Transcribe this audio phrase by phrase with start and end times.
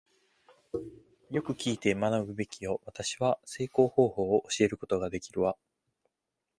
[1.29, 5.55] よく聞いて学ぶべきよ、私は成功方法を教えることができるわ。